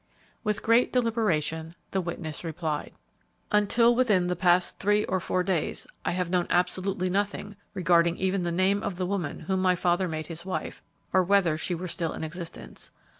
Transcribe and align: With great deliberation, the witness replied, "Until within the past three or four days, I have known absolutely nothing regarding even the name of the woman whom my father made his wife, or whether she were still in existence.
With 0.43 0.63
great 0.63 0.91
deliberation, 0.91 1.75
the 1.91 2.01
witness 2.01 2.43
replied, 2.43 2.93
"Until 3.51 3.93
within 3.93 4.25
the 4.25 4.35
past 4.35 4.79
three 4.79 5.05
or 5.05 5.19
four 5.19 5.43
days, 5.43 5.85
I 6.03 6.09
have 6.13 6.31
known 6.31 6.47
absolutely 6.49 7.07
nothing 7.07 7.55
regarding 7.75 8.17
even 8.17 8.41
the 8.41 8.51
name 8.51 8.81
of 8.81 8.95
the 8.95 9.05
woman 9.05 9.41
whom 9.41 9.61
my 9.61 9.75
father 9.75 10.07
made 10.07 10.25
his 10.25 10.43
wife, 10.43 10.81
or 11.13 11.21
whether 11.23 11.55
she 11.55 11.75
were 11.75 11.87
still 11.87 12.13
in 12.13 12.23
existence. 12.23 12.89